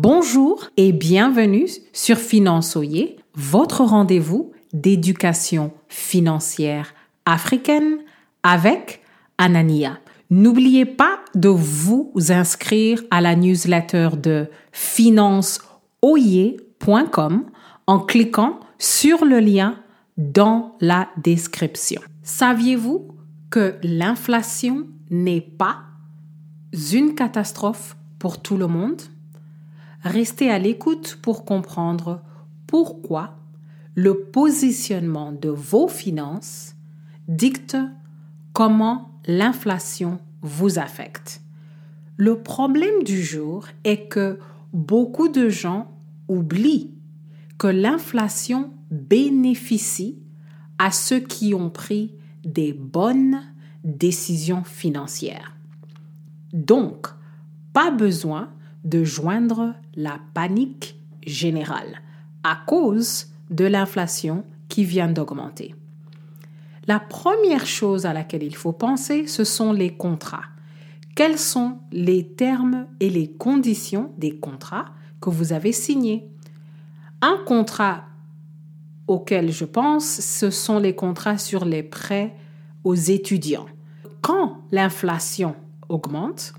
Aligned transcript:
Bonjour 0.00 0.70
et 0.76 0.92
bienvenue 0.92 1.66
sur 1.92 2.18
Finançoyer, 2.18 3.16
votre 3.34 3.82
rendez-vous 3.82 4.52
d'éducation 4.72 5.72
financière 5.88 6.94
africaine 7.26 7.98
avec 8.44 9.02
Anania. 9.38 9.98
N'oubliez 10.30 10.84
pas 10.84 11.18
de 11.34 11.48
vous 11.48 12.12
inscrire 12.28 13.02
à 13.10 13.20
la 13.20 13.34
newsletter 13.34 14.10
de 14.22 14.46
financeoyer.com 14.70 17.46
en 17.88 17.98
cliquant 17.98 18.60
sur 18.78 19.24
le 19.24 19.40
lien 19.40 19.80
dans 20.16 20.76
la 20.80 21.08
description. 21.16 22.00
Saviez-vous 22.22 23.08
que 23.50 23.74
l'inflation 23.82 24.86
n'est 25.10 25.40
pas 25.40 25.78
une 26.92 27.16
catastrophe 27.16 27.96
pour 28.20 28.40
tout 28.40 28.56
le 28.56 28.68
monde? 28.68 29.02
Restez 30.02 30.50
à 30.50 30.58
l'écoute 30.58 31.18
pour 31.22 31.44
comprendre 31.44 32.22
pourquoi 32.66 33.36
le 33.94 34.20
positionnement 34.20 35.32
de 35.32 35.48
vos 35.48 35.88
finances 35.88 36.74
dicte 37.26 37.76
comment 38.52 39.10
l'inflation 39.26 40.18
vous 40.42 40.78
affecte. 40.78 41.42
Le 42.16 42.42
problème 42.42 43.02
du 43.04 43.22
jour 43.22 43.66
est 43.84 44.08
que 44.08 44.38
beaucoup 44.72 45.28
de 45.28 45.48
gens 45.48 45.90
oublient 46.28 46.92
que 47.58 47.66
l'inflation 47.66 48.72
bénéficie 48.90 50.18
à 50.78 50.90
ceux 50.90 51.20
qui 51.20 51.54
ont 51.54 51.70
pris 51.70 52.14
des 52.44 52.72
bonnes 52.72 53.42
décisions 53.84 54.64
financières. 54.64 55.56
Donc, 56.52 57.08
pas 57.72 57.90
besoin 57.90 58.50
de 58.84 59.04
joindre 59.04 59.74
la 59.94 60.18
panique 60.34 60.96
générale 61.26 62.02
à 62.44 62.58
cause 62.66 63.26
de 63.50 63.64
l'inflation 63.64 64.44
qui 64.68 64.84
vient 64.84 65.08
d'augmenter. 65.08 65.74
La 66.86 67.00
première 67.00 67.66
chose 67.66 68.06
à 68.06 68.12
laquelle 68.12 68.42
il 68.42 68.56
faut 68.56 68.72
penser, 68.72 69.26
ce 69.26 69.44
sont 69.44 69.72
les 69.72 69.94
contrats. 69.94 70.44
Quels 71.14 71.38
sont 71.38 71.78
les 71.92 72.26
termes 72.26 72.86
et 73.00 73.10
les 73.10 73.30
conditions 73.30 74.12
des 74.16 74.38
contrats 74.38 74.86
que 75.20 75.30
vous 75.30 75.52
avez 75.52 75.72
signés? 75.72 76.28
Un 77.20 77.38
contrat 77.44 78.04
auquel 79.06 79.50
je 79.50 79.64
pense, 79.64 80.04
ce 80.04 80.50
sont 80.50 80.78
les 80.78 80.94
contrats 80.94 81.38
sur 81.38 81.64
les 81.64 81.82
prêts 81.82 82.34
aux 82.84 82.94
étudiants. 82.94 83.66
Quand 84.22 84.58
l'inflation 84.70 85.56
augmente, 85.88 86.52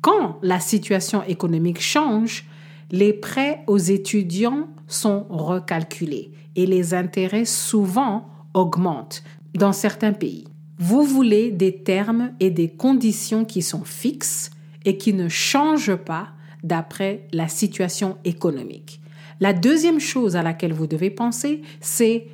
quand 0.00 0.38
la 0.42 0.60
situation 0.60 1.22
économique 1.24 1.80
change, 1.80 2.44
les 2.90 3.12
prêts 3.12 3.62
aux 3.66 3.78
étudiants 3.78 4.68
sont 4.86 5.26
recalculés 5.28 6.32
et 6.56 6.66
les 6.66 6.94
intérêts 6.94 7.44
souvent 7.44 8.28
augmentent 8.54 9.22
dans 9.54 9.72
certains 9.72 10.12
pays. 10.12 10.44
Vous 10.78 11.02
voulez 11.02 11.50
des 11.50 11.82
termes 11.82 12.32
et 12.40 12.50
des 12.50 12.68
conditions 12.68 13.44
qui 13.44 13.62
sont 13.62 13.84
fixes 13.84 14.50
et 14.84 14.96
qui 14.96 15.12
ne 15.12 15.28
changent 15.28 15.96
pas 15.96 16.28
d'après 16.62 17.26
la 17.32 17.48
situation 17.48 18.16
économique. 18.24 19.00
La 19.40 19.52
deuxième 19.52 20.00
chose 20.00 20.36
à 20.36 20.42
laquelle 20.42 20.72
vous 20.72 20.86
devez 20.86 21.10
penser, 21.10 21.62
c'est 21.80 22.26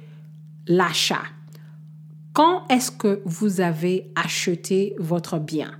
l'achat. 0.66 1.22
Quand 2.32 2.66
est-ce 2.68 2.90
que 2.90 3.22
vous 3.24 3.60
avez 3.60 4.10
acheté 4.14 4.94
votre 4.98 5.38
bien? 5.38 5.72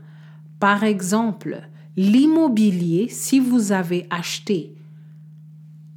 Par 0.61 0.85
exemple, 0.85 1.69
l'immobilier, 1.97 3.09
si 3.09 3.41
vous 3.41 3.73
avez 3.73 4.07
acheté 4.11 4.75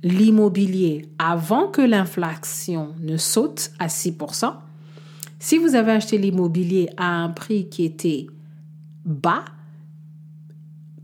l'immobilier 0.03 1.09
avant 1.17 1.67
que 1.67 1.81
l'inflation 1.81 2.94
ne 3.00 3.17
saute 3.17 3.72
à 3.80 3.88
6%, 3.88 4.53
si 5.40 5.58
vous 5.58 5.75
avez 5.75 5.92
acheté 5.92 6.18
l'immobilier 6.18 6.90
à 6.97 7.24
un 7.24 7.30
prix 7.30 7.69
qui 7.69 7.84
était 7.84 8.28
bas, 9.06 9.46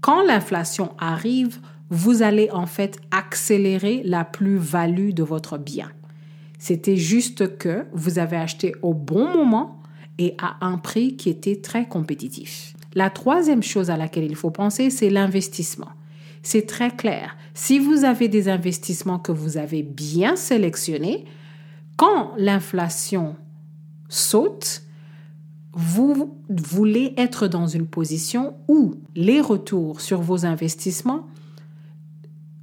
quand 0.02 0.24
l'inflation 0.24 0.92
arrive, 0.98 1.60
vous 1.90 2.24
allez 2.24 2.50
en 2.52 2.66
fait 2.66 3.00
accélérer 3.12 4.02
la 4.04 4.26
plus-value 4.26 5.12
de 5.12 5.24
votre 5.24 5.58
bien. 5.58 5.92
C'était 6.58 6.98
juste 6.98 7.58
que 7.58 7.86
vous 7.94 8.20
avez 8.20 8.38
acheté 8.38 8.74
au 8.82 8.94
bon 8.94 9.32
moment 9.32 9.82
et 10.18 10.36
à 10.40 10.66
un 10.66 10.78
prix 10.78 11.16
qui 11.16 11.30
était 11.30 11.58
très 11.58 11.88
compétitif. 11.88 12.74
La 12.96 13.10
troisième 13.10 13.64
chose 13.64 13.90
à 13.90 13.98
laquelle 13.98 14.26
il 14.26 14.36
faut 14.36 14.52
penser, 14.52 14.90
c'est 14.90 15.10
l'investissement. 15.10 15.90
C'est 16.44 16.68
très 16.68 16.92
clair. 16.92 17.36
Si 17.54 17.80
vous 17.80 18.04
avez 18.04 18.28
des 18.28 18.50
investissements 18.50 19.20
que 19.20 19.32
vous 19.32 19.58
avez 19.58 19.82
bien 19.82 20.36
sélectionnés, 20.36 21.26
quand 21.98 22.34
l'inflation 22.38 23.36
saute, 24.10 24.84
vous 25.74 26.38
voulez 26.50 27.14
être 27.18 27.48
dans 27.48 27.66
une 27.66 27.88
position 27.88 28.56
où 28.68 28.96
les 29.16 29.42
retours 29.42 30.02
sur 30.02 30.22
vos 30.22 30.46
investissements 30.46 31.28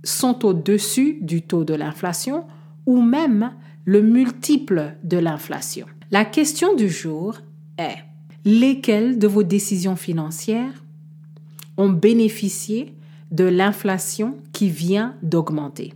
sont 0.05 0.45
au-dessus 0.45 1.19
du 1.21 1.43
taux 1.43 1.65
de 1.65 1.75
l'inflation 1.75 2.45
ou 2.87 3.03
même 3.03 3.53
le 3.85 4.03
multiple 4.03 4.95
de 5.03 5.19
l'inflation. 5.19 5.87
La 6.11 6.25
question 6.25 6.75
du 6.75 6.89
jour 6.89 7.39
est 7.79 7.97
lesquelles 8.45 9.19
de 9.19 9.27
vos 9.27 9.43
décisions 9.43 9.97
financières 9.97 10.85
ont 11.77 11.91
bénéficié 11.91 12.95
de 13.31 13.45
l'inflation 13.45 14.37
qui 14.53 14.69
vient 14.69 15.15
d'augmenter? 15.23 15.95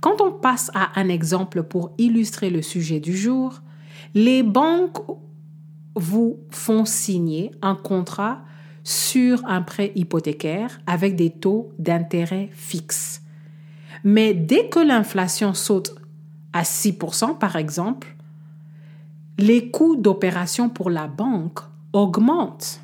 Quand 0.00 0.20
on 0.20 0.32
passe 0.32 0.70
à 0.74 0.98
un 1.00 1.08
exemple 1.08 1.62
pour 1.62 1.92
illustrer 1.98 2.50
le 2.50 2.62
sujet 2.62 2.98
du 2.98 3.16
jour, 3.16 3.62
les 4.14 4.42
banques 4.42 4.98
vous 5.94 6.40
font 6.50 6.84
signer 6.84 7.52
un 7.62 7.74
contrat 7.74 8.42
sur 8.84 9.44
un 9.46 9.62
prêt 9.62 9.92
hypothécaire 9.94 10.80
avec 10.86 11.14
des 11.16 11.30
taux 11.30 11.72
d'intérêt 11.78 12.50
fixes. 12.52 13.22
Mais 14.04 14.34
dès 14.34 14.68
que 14.68 14.80
l'inflation 14.80 15.54
saute 15.54 15.94
à 16.52 16.62
6% 16.62 17.38
par 17.38 17.56
exemple, 17.56 18.16
les 19.38 19.70
coûts 19.70 19.96
d'opération 19.96 20.68
pour 20.68 20.90
la 20.90 21.06
banque 21.06 21.60
augmentent. 21.92 22.80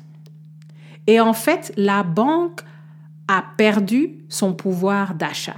Et 1.07 1.19
en 1.19 1.33
fait, 1.33 1.73
la 1.77 2.03
banque 2.03 2.61
a 3.27 3.43
perdu 3.57 4.19
son 4.29 4.53
pouvoir 4.53 5.15
d'achat. 5.15 5.55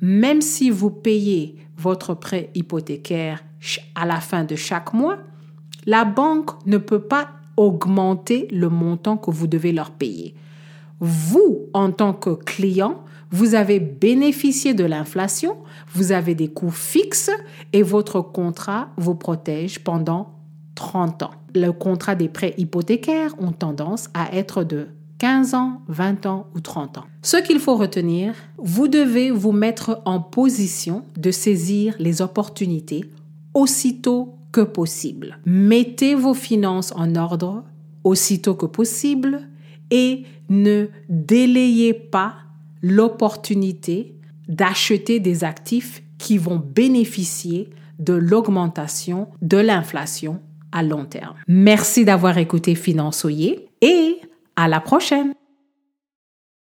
Même 0.00 0.40
si 0.40 0.70
vous 0.70 0.90
payez 0.90 1.56
votre 1.76 2.14
prêt 2.14 2.50
hypothécaire 2.54 3.42
à 3.94 4.06
la 4.06 4.20
fin 4.20 4.44
de 4.44 4.56
chaque 4.56 4.92
mois, 4.92 5.18
la 5.86 6.04
banque 6.04 6.50
ne 6.66 6.78
peut 6.78 7.02
pas 7.02 7.28
augmenter 7.56 8.48
le 8.50 8.68
montant 8.68 9.16
que 9.16 9.30
vous 9.30 9.46
devez 9.46 9.72
leur 9.72 9.90
payer. 9.90 10.34
Vous, 11.00 11.68
en 11.72 11.90
tant 11.90 12.12
que 12.12 12.30
client, 12.30 13.02
vous 13.30 13.54
avez 13.54 13.80
bénéficié 13.80 14.74
de 14.74 14.84
l'inflation, 14.84 15.56
vous 15.94 16.12
avez 16.12 16.34
des 16.34 16.48
coûts 16.48 16.70
fixes 16.70 17.30
et 17.72 17.82
votre 17.82 18.20
contrat 18.20 18.90
vous 18.96 19.14
protège 19.14 19.80
pendant 19.80 20.34
30 20.74 21.22
ans. 21.24 21.30
Le 21.54 21.70
contrat 21.70 22.14
des 22.14 22.28
prêts 22.28 22.54
hypothécaires 22.58 23.34
ont 23.38 23.52
tendance 23.52 24.08
à 24.14 24.34
être 24.34 24.62
de 24.62 24.88
15 25.18 25.54
ans, 25.54 25.80
20 25.88 26.26
ans 26.26 26.46
ou 26.54 26.60
30 26.60 26.98
ans. 26.98 27.04
Ce 27.22 27.38
qu'il 27.38 27.58
faut 27.58 27.76
retenir, 27.76 28.34
vous 28.58 28.86
devez 28.86 29.30
vous 29.30 29.52
mettre 29.52 30.02
en 30.04 30.20
position 30.20 31.04
de 31.16 31.30
saisir 31.30 31.94
les 31.98 32.20
opportunités 32.20 33.04
aussitôt 33.54 34.34
que 34.52 34.60
possible. 34.60 35.38
Mettez 35.46 36.14
vos 36.14 36.34
finances 36.34 36.92
en 36.94 37.16
ordre 37.16 37.64
aussitôt 38.04 38.54
que 38.54 38.66
possible 38.66 39.48
et 39.90 40.24
ne 40.48 40.86
délayez 41.08 41.94
pas 41.94 42.34
l'opportunité 42.82 44.14
d'acheter 44.48 45.20
des 45.20 45.44
actifs 45.44 46.02
qui 46.18 46.38
vont 46.38 46.56
bénéficier 46.56 47.70
de 47.98 48.14
l'augmentation 48.14 49.28
de 49.42 49.58
l'inflation 49.58 50.40
à 50.72 50.82
long 50.82 51.04
terme. 51.04 51.36
Merci 51.48 52.04
d'avoir 52.04 52.38
écouté 52.38 52.74
Finançoyer 52.74 53.68
et 53.80 54.16
à 54.56 54.68
la 54.68 54.80
prochaine. 54.80 55.34